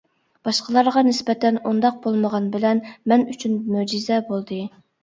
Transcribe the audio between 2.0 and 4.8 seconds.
بولمىغان بىلەن، مەن ئۈچۈن مۆجىزە بولدى.